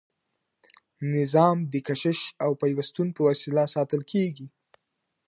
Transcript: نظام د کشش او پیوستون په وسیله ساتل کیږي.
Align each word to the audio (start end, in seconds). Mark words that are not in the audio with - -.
نظام 1.15 1.57
د 1.73 1.75
کشش 1.87 2.19
او 2.43 2.51
پیوستون 2.61 3.07
په 3.15 3.21
وسیله 3.29 3.63
ساتل 3.75 4.01
کیږي. 4.11 4.47